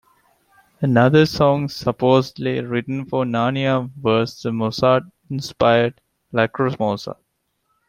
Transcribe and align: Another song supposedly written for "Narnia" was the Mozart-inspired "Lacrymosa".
Another 0.81 1.27
song 1.27 1.69
supposedly 1.69 2.59
written 2.61 3.05
for 3.05 3.23
"Narnia" 3.23 3.91
was 4.01 4.41
the 4.41 4.51
Mozart-inspired 4.51 6.01
"Lacrymosa". 6.33 7.17